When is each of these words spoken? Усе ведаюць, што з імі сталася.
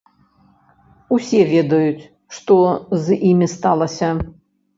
Усе 1.17 1.41
ведаюць, 1.55 2.03
што 2.39 2.57
з 3.05 3.19
імі 3.29 3.47
сталася. 3.55 4.11